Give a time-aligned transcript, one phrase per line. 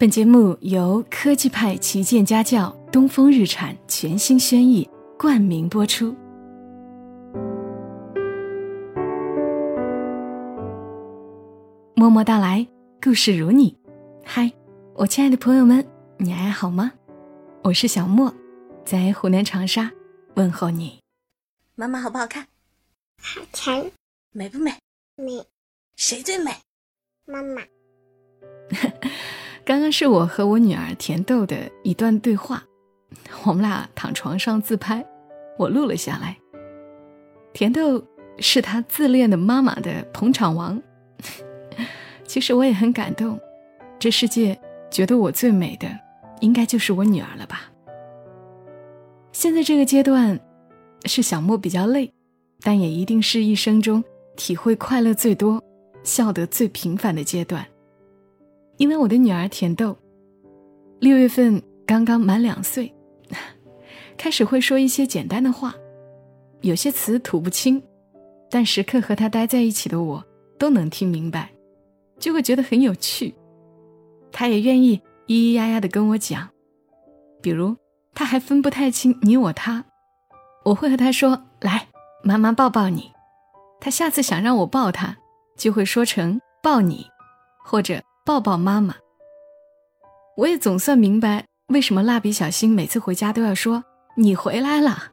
[0.00, 4.88] 本节目由科技派旗舰家教东风日产全新轩逸
[5.18, 6.16] 冠名播出。
[11.94, 12.66] 默默到来，
[13.02, 13.78] 故事如你。
[14.24, 14.50] 嗨，
[14.94, 15.86] 我亲爱的朋友们，
[16.16, 16.92] 你还好吗？
[17.62, 18.34] 我是小莫，
[18.86, 19.92] 在湖南长沙
[20.36, 20.98] 问候你。
[21.74, 22.46] 妈妈好不好看？
[23.20, 23.90] 好看。
[24.32, 24.72] 美不美？
[25.16, 25.44] 美。
[25.94, 26.52] 谁最美？
[27.26, 27.60] 妈妈。
[29.70, 32.60] 刚刚是我和我女儿甜豆的一段对话，
[33.46, 35.06] 我们俩躺床上自拍，
[35.56, 36.36] 我录了下来。
[37.52, 38.04] 甜豆
[38.40, 40.82] 是她自恋的妈妈的捧场王，
[42.26, 43.38] 其实我也很感动。
[43.96, 45.88] 这世界觉得我最美的，
[46.40, 47.70] 应该就是我女儿了吧？
[49.30, 50.40] 现在这个阶段，
[51.04, 52.12] 是小莫比较累，
[52.60, 54.02] 但也一定是一生中
[54.36, 55.62] 体会快乐最多、
[56.02, 57.64] 笑得最频繁的阶段。
[58.80, 59.94] 因为我的女儿甜豆，
[61.00, 62.90] 六月份刚刚满两岁，
[64.16, 65.74] 开始会说一些简单的话，
[66.62, 67.82] 有些词吐不清，
[68.50, 70.24] 但时刻和她待在一起的我
[70.58, 71.50] 都能听明白，
[72.18, 73.34] 就会觉得很有趣。
[74.32, 76.48] 她也愿意咿咿呀呀的跟我讲，
[77.42, 77.76] 比如
[78.14, 79.84] 她还分不太清你我他，
[80.64, 81.88] 我会和她说：“来，
[82.24, 83.12] 妈妈抱抱你。”
[83.78, 85.18] 她下次想让我抱她，
[85.58, 87.06] 就会说成“抱你”，
[87.62, 88.02] 或者。
[88.30, 88.94] 抱抱妈妈。
[90.36, 93.82] 我也总算明白为什么蜡笔小新每次回家都要说
[94.14, 95.10] “你回来了”。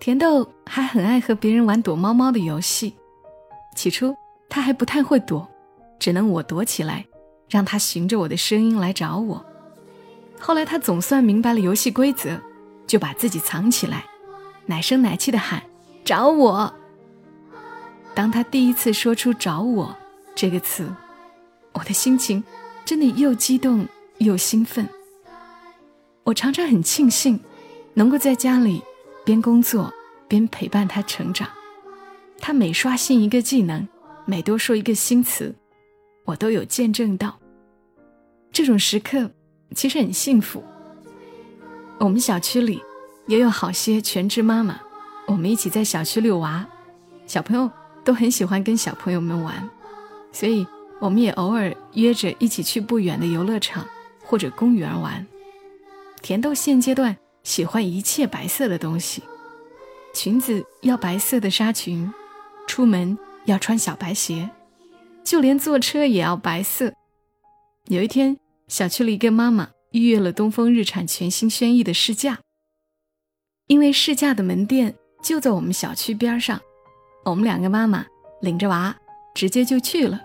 [0.00, 2.96] 甜豆还很爱和别人玩躲猫猫的游戏，
[3.76, 4.12] 起初
[4.48, 5.48] 他还不太会躲，
[6.00, 7.06] 只能我躲起来，
[7.48, 9.46] 让他循着我的声音来找我。
[10.40, 12.36] 后来他总算明白了游戏规则，
[12.84, 14.06] 就把自己藏起来，
[14.66, 15.62] 奶声奶气的喊
[16.04, 16.74] ：“找我。”
[18.12, 19.96] 当他第一次说出“找我”
[20.34, 20.92] 这个词。
[21.72, 22.42] 我的心情
[22.84, 23.86] 真的又激动
[24.18, 24.88] 又兴奋。
[26.24, 27.40] 我常常很庆幸，
[27.94, 28.82] 能够在家里
[29.24, 29.92] 边工作
[30.28, 31.48] 边陪伴他成长。
[32.38, 33.88] 他每刷新一个技能，
[34.24, 35.54] 每多说一个新词，
[36.24, 37.38] 我都有见证到。
[38.52, 39.30] 这种时刻
[39.74, 40.62] 其实很幸福。
[41.98, 42.82] 我们小区里
[43.26, 44.80] 也有好些全职妈妈，
[45.26, 46.66] 我们一起在小区遛娃，
[47.26, 47.70] 小朋友
[48.04, 49.68] 都很喜欢跟小朋友们玩，
[50.32, 50.66] 所以。
[51.02, 53.84] 我们也偶尔约着一起去不远的游乐场
[54.22, 55.26] 或者公园玩。
[56.20, 59.20] 甜豆现阶段喜欢一切白色的东西，
[60.14, 62.08] 裙子要白色的纱裙，
[62.68, 64.48] 出门要穿小白鞋，
[65.24, 66.92] 就连坐车也要白色。
[67.86, 72.38] 有一天，小区里一个妈妈预约了东风日产全新轩逸的试驾，
[73.66, 76.60] 因为试驾的门店就在我们小区边上，
[77.24, 78.06] 我们两个妈妈
[78.40, 78.96] 领着娃
[79.34, 80.20] 直接就去了。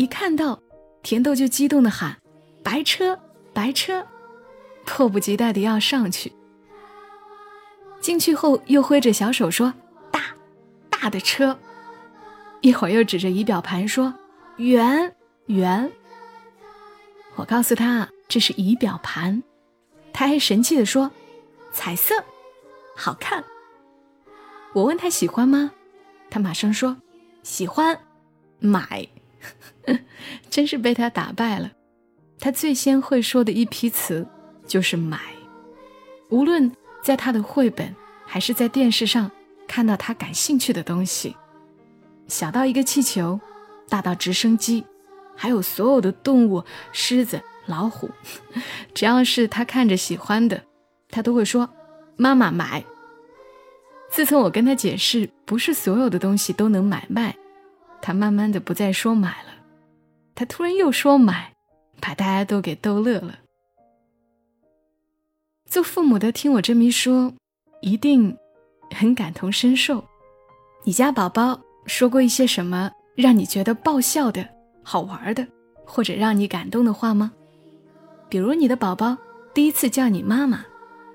[0.00, 0.58] 一看到
[1.02, 2.16] 甜豆就激动的喊
[2.64, 3.20] ：“白车，
[3.52, 4.06] 白车！”
[4.86, 6.32] 迫不及待的要上去。
[8.00, 9.74] 进去后又挥着小手说
[10.10, 10.34] ：“大，
[10.88, 11.58] 大的车！”
[12.62, 14.14] 一会儿又指着仪表盘说
[14.56, 15.92] ：“圆，圆！”
[17.36, 19.42] 我告诉他这是仪表盘，
[20.14, 21.10] 他还神气的说
[21.72, 22.14] ：“彩色，
[22.96, 23.44] 好看。”
[24.72, 25.72] 我问他喜欢吗？
[26.30, 26.96] 他马上说
[27.44, 28.00] ：“喜欢，
[28.60, 29.06] 买。”
[30.50, 31.70] 真是被他打败了。
[32.38, 34.26] 他最先会说的一批词
[34.66, 35.20] 就是“买”。
[36.30, 36.70] 无论
[37.02, 39.30] 在他的绘本，还是在电视上
[39.66, 41.36] 看到他感兴趣的东西，
[42.28, 43.40] 小到一个气球，
[43.88, 44.84] 大到直升机，
[45.36, 48.10] 还有所有的动物，狮子、老虎，
[48.94, 50.62] 只要是他看着喜欢的，
[51.08, 51.68] 他都会说
[52.16, 52.84] ：“妈妈买。”
[54.10, 57.36] 自从我跟他解释，不是所有的东西都能买卖，
[58.02, 59.50] 他慢慢的不再说买了。
[60.34, 61.52] 他突然又说买，
[62.00, 63.38] 把大家都给逗乐了。
[65.66, 67.32] 做父母的听我这么一说，
[67.80, 68.36] 一定
[68.90, 70.04] 很感同身受。
[70.82, 74.48] 你家宝宝说过一些什么让你觉得爆笑的、
[74.82, 75.46] 好玩的，
[75.84, 77.32] 或者让你感动的话吗？
[78.28, 79.16] 比如你的宝宝
[79.52, 80.64] 第一次叫你妈妈，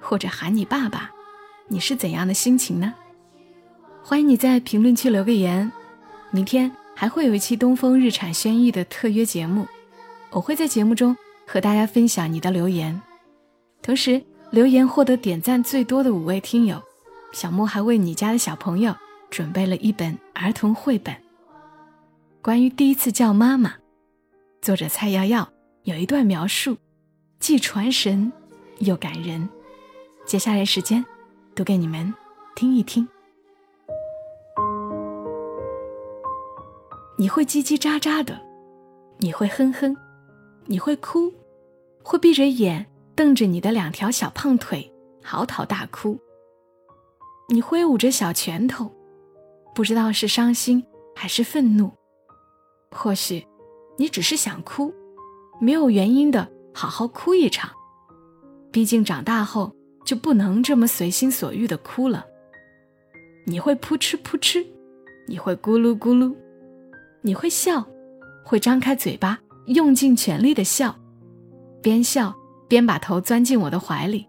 [0.00, 1.12] 或者喊你爸爸，
[1.68, 2.92] 你是怎样的心情呢？
[4.02, 5.70] 欢迎你在评论区留个言。
[6.32, 6.70] 明天。
[6.94, 9.66] 还会有一期东风日产轩逸的特约节目，
[10.30, 13.00] 我会在节目中和大家分享你的留言。
[13.80, 16.80] 同时，留言获得点赞最多的五位听友，
[17.32, 18.94] 小莫还为你家的小朋友
[19.30, 21.16] 准备了一本儿童绘本，
[22.42, 23.74] 关于第一次叫妈妈。
[24.60, 25.48] 作者蔡瑶瑶
[25.84, 26.76] 有一段描述，
[27.40, 28.30] 既传神
[28.80, 29.48] 又感人。
[30.26, 31.04] 接下来时间，
[31.54, 32.12] 读给你们
[32.54, 33.08] 听一听。
[37.22, 38.36] 你会叽叽喳喳的，
[39.18, 39.96] 你会哼哼，
[40.66, 41.32] 你会哭，
[42.02, 42.84] 会闭着眼
[43.14, 44.92] 瞪着你的两条小胖腿
[45.22, 46.18] 嚎啕大哭。
[47.48, 48.90] 你挥舞着小拳头，
[49.72, 50.84] 不知道是伤心
[51.14, 51.92] 还是愤怒。
[52.90, 53.46] 或许，
[53.96, 54.92] 你只是想哭，
[55.60, 57.70] 没有原因的好好哭一场。
[58.72, 59.72] 毕竟长大后
[60.04, 62.26] 就不能这么随心所欲的哭了。
[63.46, 64.66] 你会扑哧扑哧，
[65.28, 66.34] 你会咕噜咕噜，
[67.22, 67.86] 你会笑，
[68.44, 70.94] 会张开嘴巴用尽全力的笑，
[71.80, 72.34] 边笑
[72.68, 74.28] 边把头钻进我的怀里，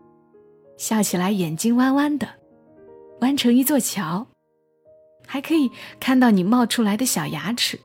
[0.77, 2.27] 笑起来眼睛弯弯的，
[3.21, 4.27] 弯成一座桥，
[5.27, 5.69] 还可以
[5.99, 7.79] 看到你冒出来的小牙齿，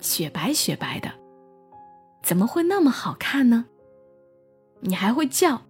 [0.00, 1.10] 雪白雪白的，
[2.22, 3.64] 怎么会那么好看呢？
[4.80, 5.62] 你还会叫。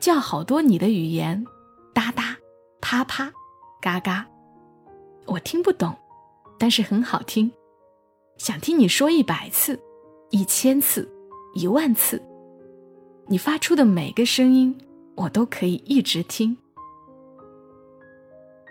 [0.00, 1.44] 叫好多你的语言，
[1.92, 2.34] 哒哒，
[2.80, 3.30] 啪啪，
[3.82, 4.26] 嘎嘎，
[5.26, 5.94] 我听不懂，
[6.58, 7.52] 但是很好听，
[8.40, 9.78] 想听你说一百次，
[10.30, 11.06] 一千次，
[11.52, 12.22] 一万次，
[13.28, 14.74] 你发出的每个声音，
[15.14, 16.56] 我都可以一直听。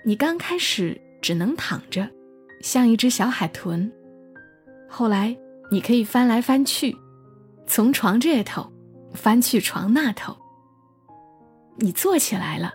[0.03, 2.09] 你刚开始只能躺着，
[2.63, 3.91] 像一只小海豚，
[4.89, 5.37] 后来
[5.69, 6.97] 你可以翻来翻去，
[7.67, 8.67] 从床这头
[9.13, 10.35] 翻去床那头。
[11.77, 12.73] 你坐起来了，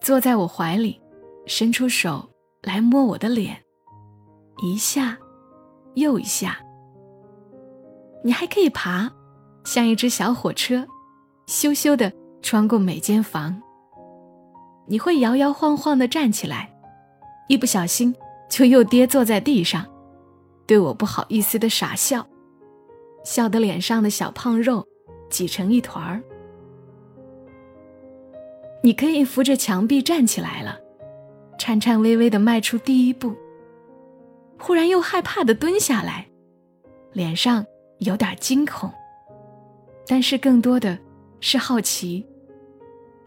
[0.00, 0.98] 坐在我怀里，
[1.44, 2.26] 伸出手
[2.62, 3.62] 来摸我的脸，
[4.62, 5.18] 一下，
[5.94, 6.58] 又一下。
[8.24, 9.10] 你还可以爬，
[9.64, 10.86] 像一只小火车，
[11.46, 13.60] 咻咻的穿过每间房。
[14.86, 16.72] 你会摇摇晃晃的站起来，
[17.48, 18.14] 一不小心
[18.48, 19.86] 就又跌坐在地上，
[20.66, 22.26] 对我不好意思的傻笑，
[23.24, 24.86] 笑得脸上的小胖肉
[25.30, 26.22] 挤成一团儿。
[28.82, 30.76] 你可以扶着墙壁站起来了，
[31.58, 33.32] 颤颤巍巍的迈出第一步。
[34.64, 36.24] 忽然又害怕地蹲下来，
[37.12, 37.66] 脸上
[37.98, 38.88] 有点惊恐，
[40.06, 40.96] 但是更多的
[41.40, 42.24] 是好奇，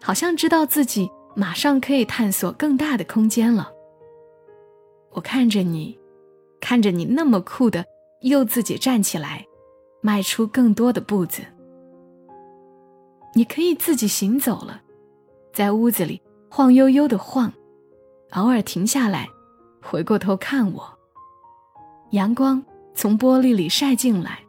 [0.02, 3.70] 好像知道自己马上可以探索更大的空间了。
[5.12, 6.00] 我看着你，
[6.62, 7.84] 看着你那么酷的
[8.22, 9.46] 又自己站起来，
[10.00, 11.42] 迈出更多的步子。
[13.34, 14.82] 你可以自己行走了。
[15.52, 17.52] 在屋子里晃悠悠的晃，
[18.32, 19.28] 偶尔停下来，
[19.82, 20.95] 回过头看我。
[22.12, 22.64] 阳光
[22.94, 24.40] 从玻璃里晒进来，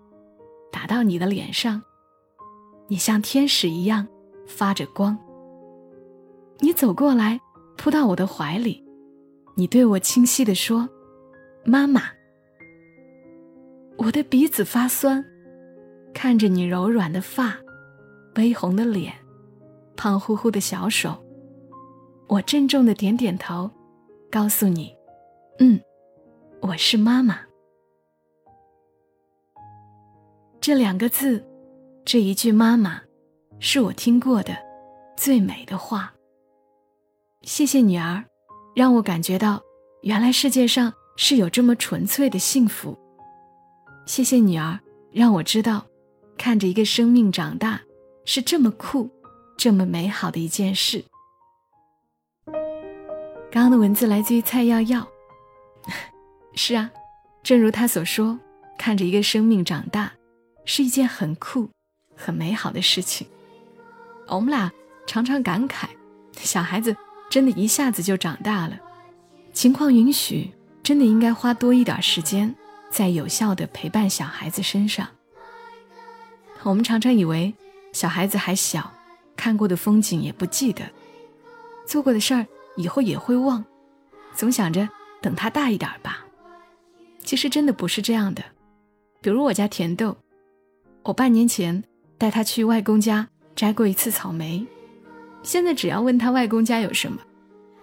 [0.70, 1.82] 打到你的脸上，
[2.88, 4.06] 你像天使一样
[4.46, 5.18] 发着光。
[6.60, 7.40] 你走过来，
[7.76, 8.84] 扑到我的怀里，
[9.56, 10.88] 你对我清晰地说
[11.64, 12.02] ：“妈妈。”
[13.98, 15.24] 我的鼻子发酸，
[16.14, 17.56] 看着你柔软的发，
[18.36, 19.12] 微红的脸。
[19.96, 21.16] 胖乎乎的小手，
[22.28, 23.70] 我郑重的点点头，
[24.30, 24.94] 告诉你
[25.58, 25.80] ：“嗯，
[26.60, 27.40] 我是妈妈。”
[30.66, 31.46] 这两个字，
[32.04, 33.00] 这一句“妈妈”，
[33.60, 34.52] 是我听过的
[35.16, 36.12] 最美的话。
[37.42, 38.24] 谢谢女儿，
[38.74, 39.62] 让我感觉到
[40.02, 42.98] 原来世界上是有这么纯粹的幸福。
[44.06, 44.80] 谢谢女儿，
[45.12, 45.86] 让我知道，
[46.36, 47.80] 看着一个生命长大
[48.24, 49.08] 是这么酷。
[49.56, 51.04] 这么美好的一件事。
[53.52, 55.06] 刚刚的文字来自于蔡耀耀。
[56.56, 56.90] 是啊，
[57.44, 58.36] 正如他所说，
[58.76, 60.12] 看着一个生命长大，
[60.66, 61.70] 是一件很酷、
[62.14, 63.26] 很美好的事情。
[64.26, 64.70] 我们俩
[65.06, 65.86] 常常感慨，
[66.34, 66.94] 小孩子
[67.30, 68.78] 真的一下子就长大了。
[69.54, 70.50] 情况允许，
[70.82, 72.54] 真的应该花多一点时间，
[72.90, 75.08] 在有效的陪伴小孩子身上。
[76.62, 77.54] 我们常常以为
[77.94, 78.92] 小孩子还小。
[79.36, 80.90] 看过的风景也不记得，
[81.86, 83.62] 做过的事儿以后也会忘，
[84.34, 84.88] 总想着
[85.20, 86.24] 等他大一点吧。
[87.22, 88.42] 其实真的不是这样的。
[89.20, 90.16] 比如我家甜豆，
[91.06, 91.84] 我半年前
[92.18, 94.66] 带他去外公家摘过一次草莓，
[95.44, 97.22] 现在只要问他外公家有什么，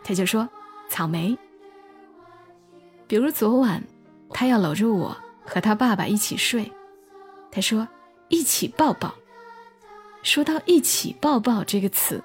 [0.03, 0.49] 他就说
[0.89, 1.37] 草莓。
[3.07, 3.81] 比如昨晚，
[4.31, 5.15] 他要搂着我
[5.45, 6.69] 和他爸爸一起睡，
[7.49, 7.87] 他说
[8.27, 9.15] 一起抱抱。
[10.21, 12.21] 说到“一起抱抱”这个词，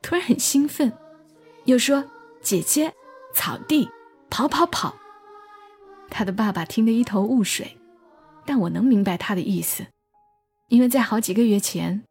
[0.00, 0.90] 突然很兴奋，
[1.64, 2.02] 又说
[2.40, 2.90] “姐姐，
[3.34, 3.86] 草地，
[4.30, 4.96] 跑跑跑”。
[6.08, 7.76] 他的爸爸听得一头雾水，
[8.46, 9.86] 但我能明白他的意思，
[10.68, 12.02] 因为在好几个月前，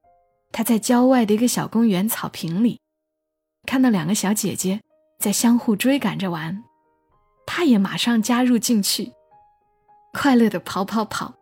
[0.52, 2.80] 他在郊外的一个小公园草坪里，
[3.66, 4.82] 看到两个小姐姐
[5.20, 6.64] 在相互追赶着玩，
[7.46, 9.12] 他也马上加入进去，
[10.14, 11.34] 快乐的跑跑跑，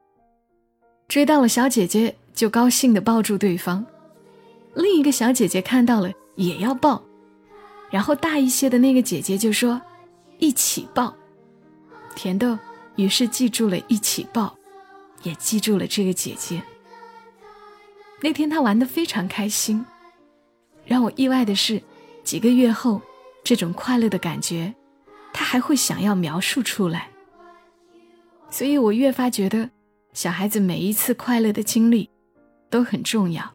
[1.07, 2.15] 追到了小姐姐。
[2.31, 3.85] 就高兴的抱住对方，
[4.73, 7.03] 另一个小姐姐看到了也要抱，
[7.89, 9.81] 然后大一些的那个姐姐就说
[10.39, 11.13] ：“一起抱。”
[12.15, 12.57] 甜豆
[12.95, 14.55] 于是记住了一起抱，
[15.23, 16.63] 也记住了这个姐姐。
[18.21, 19.85] 那天他玩得非常开心。
[20.85, 21.81] 让我意外的是，
[22.23, 23.01] 几个月后，
[23.43, 24.73] 这种快乐的感觉，
[25.31, 27.09] 他还会想要描述出来。
[28.49, 29.69] 所以我越发觉得，
[30.13, 32.09] 小孩子每一次快乐的经历
[32.69, 33.53] 都很重要。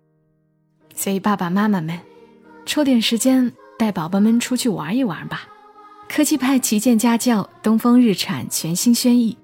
[0.95, 1.99] 所以爸爸妈妈们，
[2.65, 5.49] 抽点时间带宝宝们出去玩一玩吧。
[6.09, 9.37] 科技派旗舰家轿东风日产全新轩逸，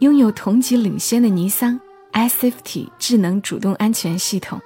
[0.00, 1.78] 拥有同级领先的尼桑
[2.12, 4.60] iSafety 智能主动安全系统，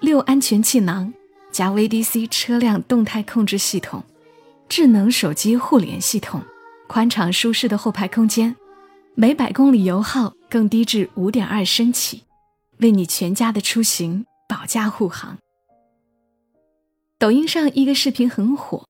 [0.00, 1.12] 六安全气囊
[1.50, 4.02] 加 VDC 车辆动态控制系统，
[4.68, 6.42] 智能手机互联系统，
[6.86, 8.56] 宽敞舒适的后排空间，
[9.14, 12.24] 每百公里油耗更低至五点二升起，
[12.78, 15.38] 为你全家的出行保驾护航。
[17.18, 18.86] 抖音上一个视频很火。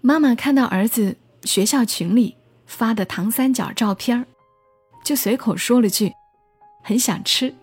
[0.00, 2.34] 妈妈看到儿子学校群里
[2.66, 4.26] 发的糖三角照片
[5.04, 6.10] 就随口说了句
[6.82, 7.54] ：“很想吃。”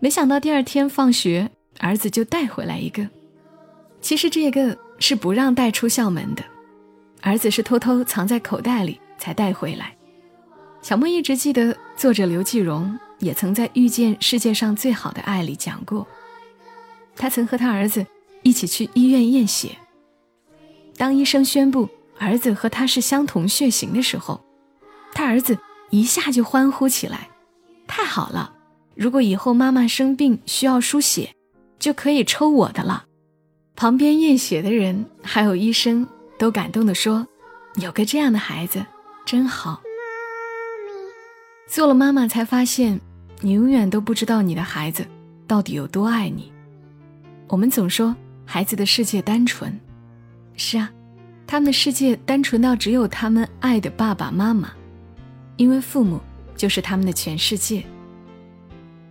[0.00, 3.06] 没想到第二天放学，儿子就带回来一个。
[4.00, 6.42] 其实这个是不让带出校门的，
[7.20, 9.94] 儿子是偷偷藏在口袋里才带回来。
[10.80, 16.06] 小莫一直记得，作者刘继荣也曾在《遇见世界上最好的爱》里讲过，
[17.14, 18.06] 他曾和他儿子
[18.42, 19.76] 一起去医院验血。
[20.96, 21.86] 当医生宣布
[22.18, 24.40] 儿子和他是相同血型的时候，
[25.12, 25.58] 他儿子
[25.90, 27.28] 一下就欢呼起来
[27.92, 28.54] ：“太好了！
[28.94, 31.34] 如果以后妈妈生病需要输血，
[31.80, 33.04] 就可以抽我的了。”
[33.74, 36.06] 旁边验血的人还有医生
[36.38, 37.26] 都感动地说
[37.82, 38.86] ：“有个这样的孩子
[39.26, 39.82] 真好。”
[41.66, 43.00] 做了妈妈才发现，
[43.40, 45.04] 你永远都不知道你的孩子
[45.48, 46.52] 到底有多爱你。
[47.48, 48.14] 我们总说
[48.46, 49.76] 孩子的世界单纯。
[50.54, 50.88] 是啊，
[51.44, 54.70] 他们的世界单纯到只有他们爱的爸爸妈妈，
[55.56, 56.20] 因为父母
[56.60, 57.82] 就是他们的全世界。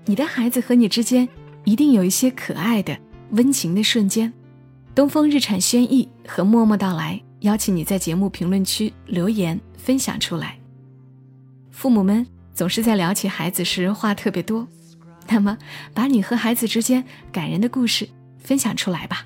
[0.06, 1.28] 你的孩子和你之间
[1.64, 2.96] 一定有一些可爱的、
[3.32, 4.32] 温情的瞬间。
[4.94, 10.60] 东风日产轩逸和默默到来，邀请你在节目评论区留言分享出来。
[11.72, 14.68] 父母们总是在聊起孩子时话特别多，
[15.28, 15.58] 那么
[15.92, 19.26] 把你和孩子之间感人的故事分享出来吧，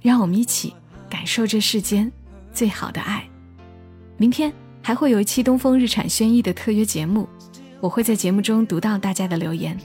[0.00, 0.72] 让我们一起。
[1.08, 2.10] 感受这世间
[2.52, 3.28] 最好的爱。
[4.16, 7.28] 明天还会有一期东风日产轩逸的特约节目，
[7.80, 9.78] 我会在节目中读到大家的留言。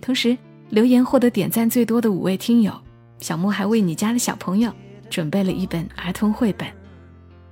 [0.00, 0.36] 同时，
[0.70, 2.72] 留言获得点赞最多的五位听友，
[3.18, 4.72] 小莫还为你家的小朋友
[5.08, 6.68] 准备了一本儿童绘本。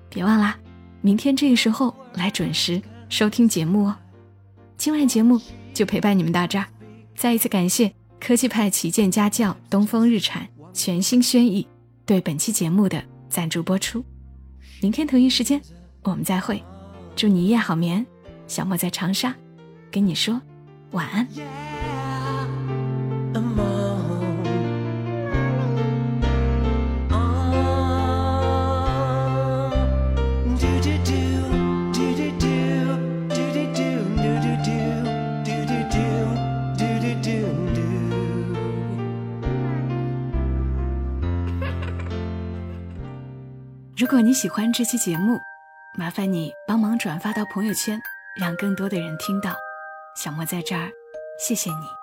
[0.08, 0.58] 别忘啦，
[1.00, 3.96] 明天这个时候来准时收听节目哦。
[4.76, 5.40] 今晚节目
[5.72, 6.66] 就陪伴你们到这儿，
[7.14, 11.66] 再一次感谢科技派旗舰家轿东风日产全新轩逸。
[12.04, 14.04] 对本期节目的赞助播出，
[14.82, 15.60] 明天同一时间
[16.02, 16.60] 我们再会，
[17.14, 18.04] 祝你一夜好眠。
[18.48, 19.32] 小莫在长沙，
[19.90, 20.40] 跟你说
[20.92, 21.26] 晚安。
[43.96, 45.38] 如果你喜欢这期节目，
[45.96, 48.00] 麻烦你帮忙转发到朋友圈，
[48.40, 49.54] 让更多的人听到。
[50.22, 50.92] 小莫在这儿，
[51.38, 51.99] 谢谢你。